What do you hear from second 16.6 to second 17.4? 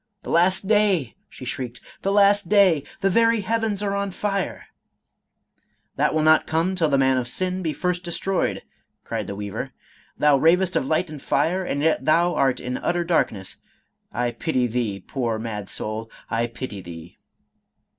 thee